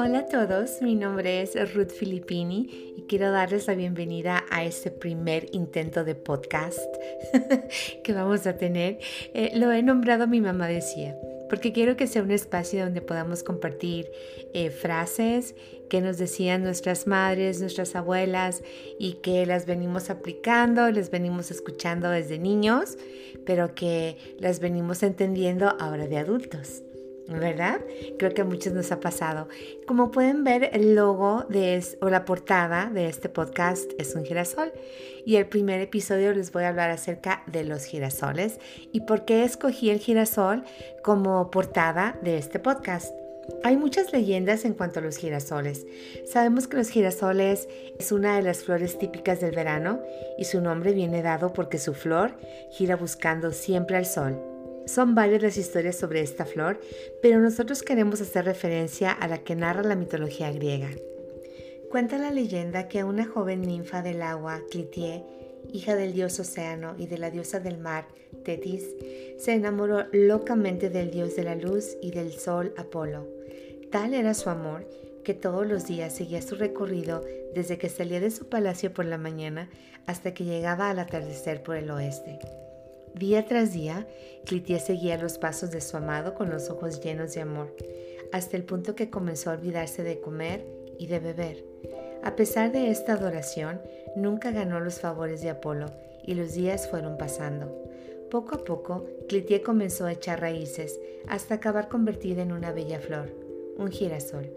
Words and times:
Hola 0.00 0.20
a 0.20 0.26
todos, 0.26 0.80
mi 0.80 0.94
nombre 0.94 1.42
es 1.42 1.56
Ruth 1.74 1.90
Filippini 1.90 2.94
y 2.96 3.02
quiero 3.08 3.32
darles 3.32 3.66
la 3.66 3.74
bienvenida 3.74 4.44
a 4.48 4.62
este 4.64 4.92
primer 4.92 5.48
intento 5.50 6.04
de 6.04 6.14
podcast 6.14 6.78
que 8.04 8.12
vamos 8.12 8.46
a 8.46 8.56
tener. 8.56 9.00
Eh, 9.34 9.50
lo 9.56 9.72
he 9.72 9.82
nombrado 9.82 10.28
Mi 10.28 10.40
mamá 10.40 10.68
decía, 10.68 11.16
porque 11.50 11.72
quiero 11.72 11.96
que 11.96 12.06
sea 12.06 12.22
un 12.22 12.30
espacio 12.30 12.84
donde 12.84 13.00
podamos 13.00 13.42
compartir 13.42 14.08
eh, 14.54 14.70
frases 14.70 15.56
que 15.90 16.00
nos 16.00 16.16
decían 16.16 16.62
nuestras 16.62 17.08
madres, 17.08 17.60
nuestras 17.60 17.96
abuelas 17.96 18.62
y 19.00 19.14
que 19.14 19.46
las 19.46 19.66
venimos 19.66 20.10
aplicando, 20.10 20.88
las 20.92 21.10
venimos 21.10 21.50
escuchando 21.50 22.08
desde 22.08 22.38
niños, 22.38 22.96
pero 23.44 23.74
que 23.74 24.16
las 24.38 24.60
venimos 24.60 25.02
entendiendo 25.02 25.74
ahora 25.80 26.06
de 26.06 26.18
adultos. 26.18 26.84
¿Verdad? 27.28 27.80
Creo 28.18 28.32
que 28.32 28.42
a 28.42 28.44
muchos 28.44 28.72
nos 28.72 28.90
ha 28.90 29.00
pasado. 29.00 29.48
Como 29.86 30.10
pueden 30.10 30.44
ver, 30.44 30.70
el 30.72 30.94
logo 30.94 31.44
de 31.48 31.84
o 32.00 32.08
la 32.08 32.24
portada 32.24 32.90
de 32.92 33.08
este 33.08 33.28
podcast 33.28 33.90
es 33.98 34.14
un 34.14 34.24
girasol. 34.24 34.72
Y 35.24 35.36
el 35.36 35.46
primer 35.46 35.80
episodio 35.80 36.32
les 36.32 36.52
voy 36.52 36.64
a 36.64 36.70
hablar 36.70 36.90
acerca 36.90 37.42
de 37.46 37.64
los 37.64 37.84
girasoles 37.84 38.58
y 38.92 39.02
por 39.02 39.24
qué 39.26 39.44
escogí 39.44 39.90
el 39.90 39.98
girasol 39.98 40.64
como 41.02 41.50
portada 41.50 42.18
de 42.22 42.38
este 42.38 42.58
podcast. 42.58 43.12
Hay 43.62 43.76
muchas 43.76 44.12
leyendas 44.12 44.64
en 44.64 44.74
cuanto 44.74 45.00
a 45.00 45.02
los 45.02 45.16
girasoles. 45.16 45.86
Sabemos 46.30 46.68
que 46.68 46.76
los 46.76 46.90
girasoles 46.90 47.68
es 47.98 48.12
una 48.12 48.36
de 48.36 48.42
las 48.42 48.64
flores 48.64 48.98
típicas 48.98 49.40
del 49.40 49.54
verano 49.54 50.00
y 50.38 50.44
su 50.44 50.60
nombre 50.60 50.92
viene 50.92 51.22
dado 51.22 51.52
porque 51.52 51.78
su 51.78 51.94
flor 51.94 52.32
gira 52.70 52.96
buscando 52.96 53.52
siempre 53.52 53.96
al 53.96 54.06
sol. 54.06 54.57
Son 54.88 55.14
varias 55.14 55.42
las 55.42 55.58
historias 55.58 55.96
sobre 55.96 56.22
esta 56.22 56.46
flor, 56.46 56.80
pero 57.20 57.38
nosotros 57.40 57.82
queremos 57.82 58.22
hacer 58.22 58.46
referencia 58.46 59.12
a 59.12 59.28
la 59.28 59.38
que 59.38 59.54
narra 59.54 59.82
la 59.82 59.96
mitología 59.96 60.50
griega. 60.50 60.88
Cuenta 61.90 62.16
la 62.16 62.30
leyenda 62.30 62.88
que 62.88 63.04
una 63.04 63.26
joven 63.26 63.60
ninfa 63.60 64.00
del 64.00 64.22
agua, 64.22 64.62
Clitie, 64.70 65.24
hija 65.70 65.94
del 65.94 66.14
dios 66.14 66.40
Océano 66.40 66.94
y 66.96 67.06
de 67.06 67.18
la 67.18 67.30
diosa 67.30 67.60
del 67.60 67.76
mar, 67.76 68.08
Tetis, 68.46 68.84
se 69.38 69.52
enamoró 69.52 70.06
locamente 70.10 70.88
del 70.88 71.10
dios 71.10 71.36
de 71.36 71.44
la 71.44 71.54
luz 71.54 71.98
y 72.00 72.10
del 72.10 72.32
sol, 72.32 72.72
Apolo. 72.78 73.26
Tal 73.90 74.14
era 74.14 74.32
su 74.32 74.48
amor 74.48 74.88
que 75.22 75.34
todos 75.34 75.66
los 75.66 75.86
días 75.86 76.14
seguía 76.14 76.40
su 76.40 76.54
recorrido 76.54 77.22
desde 77.54 77.76
que 77.76 77.90
salía 77.90 78.20
de 78.20 78.30
su 78.30 78.48
palacio 78.48 78.94
por 78.94 79.04
la 79.04 79.18
mañana 79.18 79.68
hasta 80.06 80.32
que 80.32 80.44
llegaba 80.44 80.88
al 80.88 80.98
atardecer 80.98 81.62
por 81.62 81.76
el 81.76 81.90
oeste. 81.90 82.38
Día 83.14 83.46
tras 83.46 83.72
día, 83.72 84.06
Clitia 84.44 84.78
seguía 84.78 85.18
los 85.18 85.38
pasos 85.38 85.70
de 85.70 85.80
su 85.80 85.96
amado 85.96 86.34
con 86.34 86.50
los 86.50 86.70
ojos 86.70 87.00
llenos 87.00 87.34
de 87.34 87.40
amor, 87.40 87.74
hasta 88.32 88.56
el 88.56 88.64
punto 88.64 88.94
que 88.94 89.10
comenzó 89.10 89.50
a 89.50 89.54
olvidarse 89.54 90.02
de 90.02 90.20
comer 90.20 90.66
y 90.98 91.06
de 91.06 91.18
beber. 91.18 91.64
A 92.22 92.36
pesar 92.36 92.72
de 92.72 92.90
esta 92.90 93.14
adoración, 93.14 93.80
nunca 94.16 94.50
ganó 94.50 94.80
los 94.80 95.00
favores 95.00 95.40
de 95.40 95.50
Apolo 95.50 95.86
y 96.24 96.34
los 96.34 96.54
días 96.54 96.88
fueron 96.88 97.16
pasando. 97.16 97.84
Poco 98.30 98.56
a 98.56 98.64
poco, 98.64 99.06
Clitie 99.28 99.62
comenzó 99.62 100.04
a 100.04 100.12
echar 100.12 100.40
raíces 100.40 100.98
hasta 101.28 101.54
acabar 101.54 101.88
convertida 101.88 102.42
en 102.42 102.52
una 102.52 102.72
bella 102.72 103.00
flor, 103.00 103.30
un 103.76 103.90
girasol, 103.90 104.50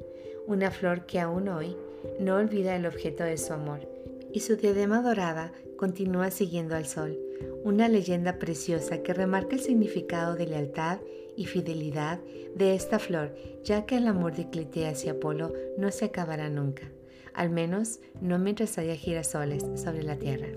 una 0.48 0.72
flor 0.72 1.06
que 1.06 1.20
aún 1.20 1.48
hoy 1.48 1.78
no 2.20 2.36
olvida 2.36 2.76
el 2.76 2.86
objeto 2.86 3.24
de 3.24 3.38
su 3.38 3.54
amor, 3.54 3.88
y 4.34 4.42
su 4.42 4.56
diadema 4.56 5.02
dorada 5.02 5.54
continúa 5.78 6.32
siguiendo 6.32 6.76
al 6.76 6.86
sol, 6.86 7.18
una 7.64 7.88
leyenda 7.88 8.40
preciosa 8.40 9.02
que 9.04 9.14
remarca 9.14 9.56
el 9.56 9.62
significado 9.62 10.36
de 10.36 10.48
lealtad 10.48 11.00
y 11.36 11.46
fidelidad 11.46 12.20
de 12.56 12.76
esta 12.76 13.00
flor, 13.00 13.36
ya 13.64 13.86
que 13.86 13.98
el 13.98 14.08
amor 14.08 14.36
de 14.36 14.50
Clitea 14.50 14.90
hacia 14.90 15.14
Apolo 15.14 15.54
no 15.78 15.92
se 15.92 16.06
acabará 16.06 16.50
nunca, 16.50 16.92
al 17.34 17.50
menos 17.50 18.00
no 18.20 18.40
mientras 18.40 18.78
haya 18.78 18.96
girasoles 18.96 19.64
sobre 19.76 20.04
la 20.04 20.18
tierra. 20.18 20.50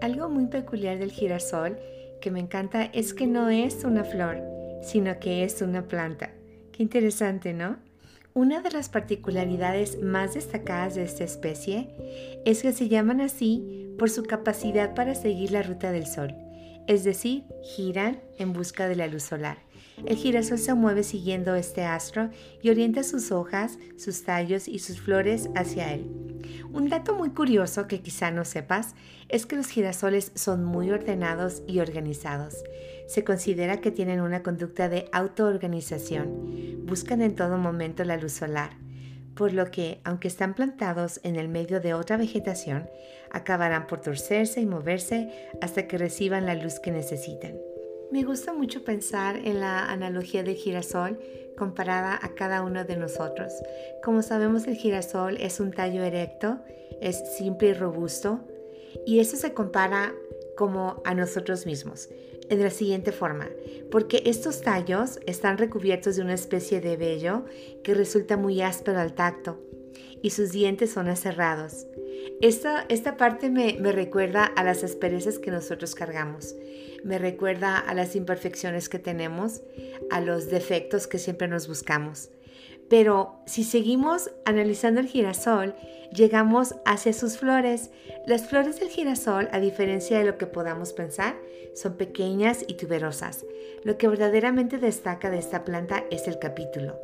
Algo 0.00 0.28
muy 0.28 0.46
peculiar 0.46 0.98
del 0.98 1.12
girasol 1.12 1.78
que 2.20 2.30
me 2.30 2.40
encanta 2.40 2.84
es 2.84 3.14
que 3.14 3.26
no 3.26 3.50
es 3.50 3.84
una 3.84 4.04
flor, 4.04 4.40
sino 4.82 5.18
que 5.18 5.44
es 5.44 5.62
una 5.62 5.86
planta. 5.86 6.30
Qué 6.72 6.82
interesante, 6.82 7.52
¿no? 7.52 7.76
Una 8.34 8.62
de 8.62 8.70
las 8.70 8.88
particularidades 8.88 10.00
más 10.02 10.34
destacadas 10.34 10.94
de 10.94 11.02
esta 11.02 11.24
especie 11.24 11.94
es 12.46 12.62
que 12.62 12.72
se 12.72 12.88
llaman 12.88 13.20
así 13.20 13.81
por 13.98 14.10
su 14.10 14.24
capacidad 14.24 14.94
para 14.94 15.14
seguir 15.14 15.52
la 15.52 15.62
ruta 15.62 15.92
del 15.92 16.06
Sol, 16.06 16.34
es 16.86 17.04
decir, 17.04 17.44
giran 17.62 18.20
en 18.38 18.52
busca 18.52 18.88
de 18.88 18.96
la 18.96 19.06
luz 19.06 19.22
solar. 19.22 19.58
El 20.06 20.16
girasol 20.16 20.58
se 20.58 20.74
mueve 20.74 21.04
siguiendo 21.04 21.54
este 21.54 21.84
astro 21.84 22.30
y 22.60 22.70
orienta 22.70 23.02
sus 23.02 23.30
hojas, 23.30 23.78
sus 23.96 24.24
tallos 24.24 24.66
y 24.66 24.78
sus 24.78 25.00
flores 25.00 25.48
hacia 25.54 25.92
él. 25.92 26.10
Un 26.72 26.88
dato 26.88 27.14
muy 27.14 27.30
curioso 27.30 27.86
que 27.86 28.00
quizá 28.00 28.30
no 28.30 28.44
sepas 28.44 28.94
es 29.28 29.46
que 29.46 29.56
los 29.56 29.68
girasoles 29.68 30.32
son 30.34 30.64
muy 30.64 30.90
ordenados 30.90 31.62
y 31.68 31.80
organizados. 31.80 32.56
Se 33.06 33.24
considera 33.24 33.80
que 33.80 33.90
tienen 33.90 34.20
una 34.20 34.42
conducta 34.42 34.88
de 34.88 35.08
autoorganización. 35.12 36.86
Buscan 36.86 37.22
en 37.22 37.36
todo 37.36 37.58
momento 37.58 38.04
la 38.04 38.16
luz 38.16 38.32
solar, 38.32 38.70
por 39.34 39.52
lo 39.52 39.70
que, 39.70 40.00
aunque 40.04 40.28
están 40.28 40.54
plantados 40.54 41.20
en 41.22 41.36
el 41.36 41.48
medio 41.48 41.80
de 41.80 41.94
otra 41.94 42.16
vegetación, 42.16 42.88
acabarán 43.30 43.86
por 43.86 44.00
torcerse 44.00 44.60
y 44.60 44.66
moverse 44.66 45.50
hasta 45.60 45.86
que 45.86 45.98
reciban 45.98 46.46
la 46.46 46.54
luz 46.54 46.80
que 46.80 46.90
necesitan. 46.90 47.58
Me 48.10 48.24
gusta 48.24 48.52
mucho 48.52 48.84
pensar 48.84 49.36
en 49.36 49.60
la 49.60 49.90
analogía 49.90 50.42
del 50.42 50.56
girasol 50.56 51.18
comparada 51.56 52.18
a 52.20 52.34
cada 52.34 52.62
uno 52.62 52.84
de 52.84 52.96
nosotros. 52.96 53.54
Como 54.04 54.20
sabemos, 54.20 54.66
el 54.66 54.76
girasol 54.76 55.38
es 55.38 55.60
un 55.60 55.70
tallo 55.70 56.02
erecto, 56.02 56.60
es 57.00 57.22
simple 57.36 57.68
y 57.68 57.72
robusto, 57.72 58.40
y 59.06 59.20
eso 59.20 59.36
se 59.36 59.54
compara 59.54 60.12
como 60.56 61.00
a 61.06 61.14
nosotros 61.14 61.64
mismos, 61.64 62.10
en 62.52 62.62
la 62.62 62.70
siguiente 62.70 63.12
forma, 63.12 63.48
porque 63.90 64.22
estos 64.26 64.60
tallos 64.60 65.18
están 65.26 65.56
recubiertos 65.56 66.16
de 66.16 66.22
una 66.22 66.34
especie 66.34 66.80
de 66.80 66.96
vello 66.96 67.44
que 67.82 67.94
resulta 67.94 68.36
muy 68.36 68.60
áspero 68.60 69.00
al 69.00 69.14
tacto 69.14 69.58
y 70.22 70.30
sus 70.30 70.52
dientes 70.52 70.92
son 70.92 71.08
aserrados. 71.08 71.86
Esta, 72.42 72.84
esta 72.88 73.16
parte 73.16 73.48
me, 73.48 73.78
me 73.80 73.90
recuerda 73.90 74.44
a 74.44 74.64
las 74.64 74.84
asperezas 74.84 75.38
que 75.38 75.50
nosotros 75.50 75.94
cargamos, 75.94 76.54
me 77.04 77.18
recuerda 77.18 77.78
a 77.78 77.94
las 77.94 78.14
imperfecciones 78.14 78.88
que 78.88 78.98
tenemos, 78.98 79.62
a 80.10 80.20
los 80.20 80.50
defectos 80.50 81.06
que 81.06 81.18
siempre 81.18 81.48
nos 81.48 81.68
buscamos. 81.68 82.28
Pero 82.88 83.40
si 83.46 83.64
seguimos 83.64 84.30
analizando 84.44 85.00
el 85.00 85.06
girasol, 85.06 85.74
llegamos 86.12 86.74
hacia 86.84 87.12
sus 87.12 87.38
flores. 87.38 87.90
Las 88.26 88.46
flores 88.46 88.80
del 88.80 88.88
girasol, 88.88 89.48
a 89.52 89.60
diferencia 89.60 90.18
de 90.18 90.24
lo 90.24 90.38
que 90.38 90.46
podamos 90.46 90.92
pensar, 90.92 91.36
son 91.74 91.96
pequeñas 91.96 92.64
y 92.66 92.74
tuberosas. 92.74 93.44
Lo 93.84 93.96
que 93.96 94.08
verdaderamente 94.08 94.78
destaca 94.78 95.30
de 95.30 95.38
esta 95.38 95.64
planta 95.64 96.04
es 96.10 96.28
el 96.28 96.38
capítulo. 96.38 96.98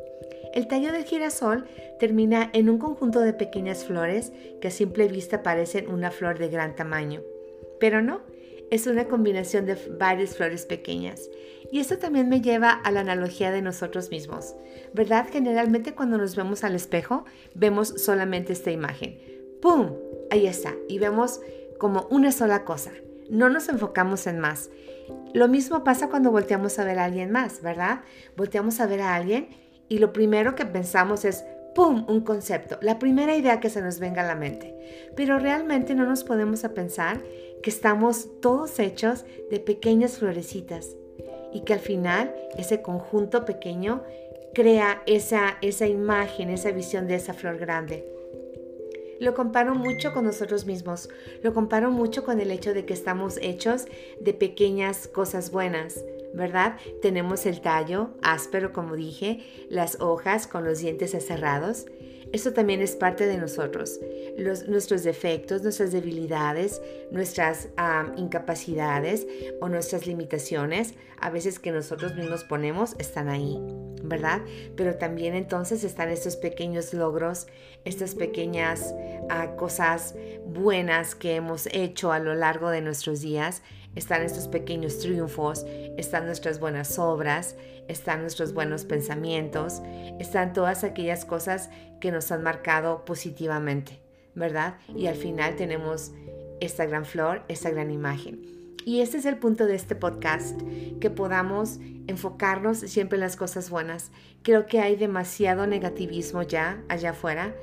El 0.53 0.67
tallo 0.67 0.91
del 0.91 1.05
girasol 1.05 1.65
termina 1.99 2.49
en 2.53 2.69
un 2.69 2.79
conjunto 2.79 3.19
de 3.19 3.33
pequeñas 3.33 3.85
flores 3.85 4.31
que 4.61 4.69
a 4.69 4.71
simple 4.71 5.07
vista 5.07 5.43
parecen 5.43 5.87
una 5.89 6.11
flor 6.11 6.39
de 6.39 6.49
gran 6.49 6.75
tamaño. 6.75 7.21
Pero 7.79 8.01
no, 8.01 8.21
es 8.71 8.87
una 8.87 9.07
combinación 9.07 9.65
de 9.65 9.75
varias 9.97 10.35
flores 10.35 10.65
pequeñas. 10.65 11.29
Y 11.71 11.79
esto 11.79 11.97
también 11.97 12.29
me 12.29 12.41
lleva 12.41 12.71
a 12.71 12.91
la 12.91 13.01
analogía 13.01 13.51
de 13.51 13.61
nosotros 13.61 14.09
mismos. 14.09 14.55
¿Verdad? 14.93 15.27
Generalmente 15.31 15.93
cuando 15.93 16.17
nos 16.17 16.35
vemos 16.35 16.63
al 16.63 16.75
espejo, 16.75 17.25
vemos 17.53 17.89
solamente 17.89 18.53
esta 18.53 18.71
imagen. 18.71 19.19
¡Pum! 19.61 19.93
Ahí 20.31 20.47
está. 20.47 20.75
Y 20.87 20.99
vemos 20.99 21.41
como 21.77 22.07
una 22.09 22.31
sola 22.31 22.65
cosa. 22.65 22.91
No 23.29 23.49
nos 23.49 23.69
enfocamos 23.69 24.25
en 24.27 24.39
más. 24.39 24.69
Lo 25.33 25.47
mismo 25.47 25.83
pasa 25.83 26.09
cuando 26.09 26.31
volteamos 26.31 26.79
a 26.79 26.83
ver 26.83 26.99
a 26.99 27.05
alguien 27.05 27.31
más, 27.31 27.61
¿verdad? 27.61 28.01
Volteamos 28.35 28.79
a 28.79 28.87
ver 28.87 29.01
a 29.01 29.15
alguien 29.15 29.49
y 29.87 29.99
lo 29.99 30.13
primero 30.13 30.55
que 30.55 30.65
pensamos 30.65 31.25
es, 31.25 31.43
¡pum!, 31.75 32.05
un 32.07 32.21
concepto, 32.21 32.77
la 32.81 32.99
primera 32.99 33.35
idea 33.35 33.59
que 33.59 33.69
se 33.69 33.81
nos 33.81 33.99
venga 33.99 34.21
a 34.21 34.27
la 34.27 34.35
mente. 34.35 34.75
Pero 35.15 35.39
realmente 35.39 35.95
no 35.95 36.05
nos 36.05 36.23
podemos 36.23 36.61
pensar 36.75 37.21
que 37.61 37.69
estamos 37.69 38.39
todos 38.41 38.79
hechos 38.79 39.25
de 39.49 39.59
pequeñas 39.59 40.17
florecitas 40.17 40.95
y 41.53 41.61
que 41.61 41.73
al 41.73 41.79
final 41.79 42.33
ese 42.57 42.81
conjunto 42.81 43.45
pequeño 43.45 44.03
crea 44.53 45.03
esa, 45.05 45.57
esa 45.61 45.87
imagen, 45.87 46.49
esa 46.49 46.71
visión 46.71 47.07
de 47.07 47.15
esa 47.15 47.33
flor 47.33 47.57
grande. 47.57 48.05
Lo 49.19 49.33
comparo 49.33 49.75
mucho 49.75 50.13
con 50.13 50.23
nosotros 50.23 50.65
mismos, 50.65 51.09
lo 51.43 51.53
comparo 51.53 51.91
mucho 51.91 52.23
con 52.23 52.39
el 52.39 52.51
hecho 52.51 52.73
de 52.73 52.85
que 52.85 52.93
estamos 52.93 53.37
hechos 53.41 53.85
de 54.21 54.33
pequeñas 54.33 55.09
cosas 55.09 55.51
buenas, 55.51 56.03
¿verdad? 56.33 56.77
Tenemos 57.01 57.45
el 57.45 57.61
tallo 57.61 58.11
áspero, 58.21 58.73
como 58.73 58.95
dije, 58.95 59.67
las 59.69 59.99
hojas 60.01 60.47
con 60.47 60.63
los 60.63 60.79
dientes 60.79 61.11
cerrados. 61.25 61.85
Eso 62.31 62.53
también 62.53 62.81
es 62.81 62.95
parte 62.95 63.25
de 63.25 63.37
nosotros. 63.37 63.99
nuestros 64.67 65.03
defectos, 65.03 65.63
nuestras 65.63 65.91
debilidades, 65.91 66.81
nuestras 67.11 67.69
incapacidades 68.17 69.25
o 69.59 69.67
nuestras 69.67 70.05
limitaciones, 70.05 70.93
a 71.19 71.31
veces 71.31 71.59
que 71.59 71.71
nosotros 71.71 72.15
mismos 72.15 72.43
ponemos, 72.43 72.95
están 72.99 73.29
ahí, 73.29 73.57
¿verdad? 74.03 74.41
Pero 74.77 74.95
también 74.95 75.33
entonces 75.33 75.83
están 75.83 76.09
estos 76.09 76.35
pequeños 76.35 76.93
logros, 76.93 77.47
estas 77.83 78.13
pequeñas 78.13 78.93
ah, 79.29 79.55
cosas 79.57 80.15
buenas 80.45 81.15
que 81.15 81.35
hemos 81.35 81.67
hecho 81.71 82.11
a 82.11 82.19
lo 82.19 82.35
largo 82.35 82.69
de 82.69 82.81
nuestros 82.81 83.21
días 83.21 83.63
están 83.95 84.21
estos 84.21 84.47
pequeños 84.47 84.99
triunfos, 84.99 85.65
están 85.97 86.25
nuestras 86.25 86.59
buenas 86.59 86.99
obras, 86.99 87.55
están 87.87 88.21
nuestros 88.21 88.53
buenos 88.53 88.85
pensamientos, 88.85 89.81
están 90.19 90.53
todas 90.53 90.83
aquellas 90.83 91.25
cosas 91.25 91.69
que 91.99 92.11
nos 92.11 92.31
han 92.31 92.43
marcado 92.43 93.05
positivamente, 93.05 94.01
¿verdad? 94.35 94.75
Y 94.95 95.07
al 95.07 95.15
final 95.15 95.55
tenemos 95.55 96.11
esta 96.59 96.85
gran 96.85 97.05
flor, 97.05 97.43
esta 97.47 97.69
gran 97.69 97.91
imagen. 97.91 98.59
Y 98.85 99.01
este 99.01 99.17
es 99.17 99.25
el 99.25 99.37
punto 99.37 99.65
de 99.65 99.75
este 99.75 99.95
podcast, 99.95 100.59
que 100.99 101.09
podamos 101.09 101.79
enfocarnos 102.07 102.79
siempre 102.79 103.17
en 103.17 103.21
las 103.21 103.35
cosas 103.35 103.69
buenas. 103.69 104.11
Creo 104.41 104.65
que 104.65 104.79
hay 104.79 104.95
demasiado 104.95 105.67
negativismo 105.67 106.43
ya 106.43 106.81
allá 106.87 107.11
afuera 107.11 107.53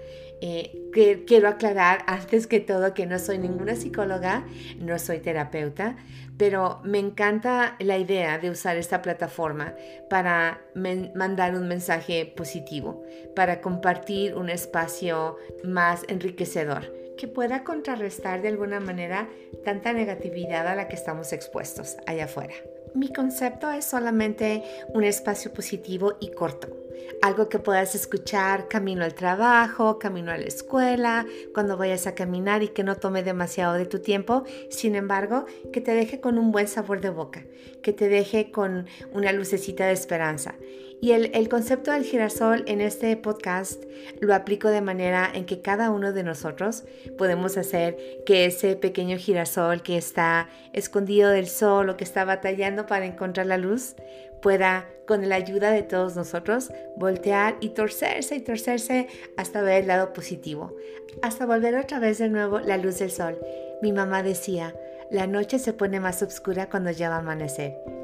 eh, 0.41 0.91
que, 0.93 1.25
quiero 1.25 1.49
aclarar 1.49 2.05
antes 2.07 2.47
que 2.47 2.61
todo 2.61 2.93
que 2.95 3.07
no 3.07 3.19
soy 3.19 3.39
ninguna 3.39 3.75
psicóloga, 3.75 4.45
no 4.79 4.99
soy 4.99 5.21
terapeuta, 5.21 5.97
pero 6.37 6.81
me 6.85 6.99
encanta 6.99 7.77
la 7.79 7.97
idea 7.97 8.39
de 8.39 8.51
usar 8.51 8.77
esta 8.77 9.01
plataforma 9.01 9.75
para 10.11 10.61
mandar 10.75 11.55
un 11.55 11.69
mensaje 11.69 12.27
positivo, 12.37 13.03
para 13.35 13.61
compartir 13.61 14.35
un 14.35 14.51
espacio 14.51 15.37
más 15.65 16.05
enriquecedor 16.09 16.93
que 17.17 17.29
pueda 17.29 17.65
contrarrestar 17.65 18.43
de 18.43 18.49
alguna 18.49 18.79
manera 18.79 19.31
tanta 19.65 19.95
negatividad 19.95 20.67
a 20.67 20.75
la 20.75 20.87
que 20.87 20.97
estamos 20.97 21.33
expuestos 21.33 21.97
allá 22.07 22.27
afuera. 22.27 22.55
Mi 22.95 23.11
concepto 23.11 23.71
es 23.71 23.87
solamente 23.87 24.63
un 24.93 25.03
espacio 25.05 25.53
positivo 25.53 26.19
y 26.21 26.33
corto 26.33 26.86
algo 27.23 27.49
que 27.49 27.59
puedas 27.59 27.95
escuchar 27.95 28.69
camino 28.69 29.05
al 29.05 29.15
trabajo, 29.15 29.99
camino 29.99 30.31
a 30.33 30.39
la 30.39 30.45
escuela, 30.45 31.27
cuando 31.55 31.77
vayas 31.77 32.07
a 32.07 32.15
caminar 32.15 32.63
y 32.63 32.69
que 32.69 32.85
no 32.85 32.97
tome 32.97 33.23
demasiado 33.23 33.75
de 33.75 33.87
tu 33.87 34.01
tiempo, 34.01 34.45
sin 34.71 34.95
embargo, 34.95 35.47
que 35.73 35.81
te 35.81 35.93
deje 35.93 36.21
con 36.21 36.39
un 36.39 36.53
buen 36.53 36.69
sabor 36.69 37.01
de 37.01 37.11
boca, 37.11 37.45
que 37.83 37.93
te 37.93 38.09
deje 38.09 38.51
con 38.51 38.87
una 39.13 39.33
lucecita 39.33 39.87
de 39.87 39.93
esperanza. 39.93 40.55
Y 41.01 41.13
el, 41.13 41.31
el, 41.35 41.49
concepto 41.49 41.93
del 41.93 42.05
girasol 42.05 42.65
en 42.67 42.81
este 42.81 43.17
podcast 43.17 43.83
lo 44.21 44.35
aplico 44.35 44.69
de 44.69 44.81
manera 44.81 45.31
en 45.33 45.45
que 45.45 45.61
cada 45.61 45.91
uno 45.91 46.13
de 46.13 46.23
nosotros 46.23 46.85
podemos 47.19 47.59
hacer 47.59 47.97
que 48.25 48.47
ese 48.47 48.77
pequeño 48.77 49.19
girasol 49.19 49.83
que 49.83 49.99
está 49.99 50.49
escondido 50.73 51.31
del 51.31 51.49
sol 51.49 51.91
o 51.91 51.97
que 51.97 52.05
está 52.05 52.25
batallando 52.25 52.87
para 52.87 53.05
encontrar 53.05 53.47
la 53.47 53.59
luz, 53.59 53.95
pueda, 54.41 54.87
con 55.07 55.29
la 55.29 55.35
ayuda 55.35 55.71
de 55.71 55.83
todos 55.83 56.17
nosotros, 56.17 56.71
voltear 56.97 57.57
y 57.61 57.71
torcerse 57.71 58.37
y 58.37 58.41
torcerse 58.41 59.09
hasta 59.37 59.63
ver 59.63 59.83
el 59.83 59.89
lado 59.89 60.13
positivo, 60.13 60.77
hasta 61.23 61.47
volver 61.47 61.77
otra 61.77 61.99
vez 61.99 62.19
de 62.19 62.29
nuevo 62.29 62.61
la 62.61 62.77
luz 62.77 62.99
del 62.99 63.11
sol. 63.11 63.39
Mi 63.83 63.93
mamá 63.93 64.23
decía, 64.23 64.75
la 65.11 65.27
noche 65.27 65.59
se 65.59 65.73
pone 65.73 66.01
más 66.01 66.23
oscura 66.23 66.69
cuando 66.69 66.91
ya 66.91 67.09
va 67.09 67.17
a 67.17 67.21
amanecer. 67.21 67.96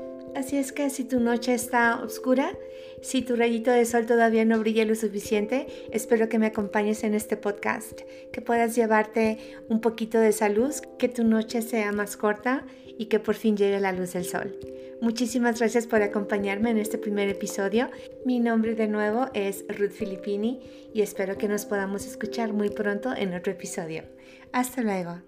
Así 0.42 0.56
es 0.56 0.72
que 0.72 0.90
si 0.90 1.04
tu 1.04 1.20
noche 1.20 1.54
está 1.54 2.02
oscura, 2.02 2.50
si 3.00 3.22
tu 3.22 3.36
rayito 3.36 3.70
de 3.70 3.84
sol 3.84 4.06
todavía 4.06 4.44
no 4.44 4.58
brilla 4.58 4.84
lo 4.84 4.96
suficiente, 4.96 5.68
espero 5.92 6.28
que 6.28 6.40
me 6.40 6.46
acompañes 6.46 7.04
en 7.04 7.14
este 7.14 7.36
podcast, 7.36 8.00
que 8.32 8.40
puedas 8.40 8.74
llevarte 8.74 9.38
un 9.68 9.80
poquito 9.80 10.18
de 10.18 10.30
esa 10.30 10.48
luz, 10.48 10.82
que 10.98 11.08
tu 11.08 11.22
noche 11.22 11.62
sea 11.62 11.92
más 11.92 12.16
corta 12.16 12.66
y 12.98 13.06
que 13.06 13.20
por 13.20 13.36
fin 13.36 13.56
llegue 13.56 13.78
la 13.78 13.92
luz 13.92 14.14
del 14.14 14.24
sol. 14.24 14.58
Muchísimas 15.00 15.60
gracias 15.60 15.86
por 15.86 16.02
acompañarme 16.02 16.70
en 16.70 16.78
este 16.78 16.98
primer 16.98 17.28
episodio. 17.28 17.88
Mi 18.24 18.40
nombre 18.40 18.74
de 18.74 18.88
nuevo 18.88 19.28
es 19.34 19.64
Ruth 19.68 19.92
Filippini 19.92 20.58
y 20.92 21.02
espero 21.02 21.38
que 21.38 21.46
nos 21.46 21.66
podamos 21.66 22.04
escuchar 22.04 22.52
muy 22.52 22.68
pronto 22.68 23.14
en 23.14 23.32
otro 23.32 23.52
episodio. 23.52 24.02
Hasta 24.52 24.82
luego. 24.82 25.22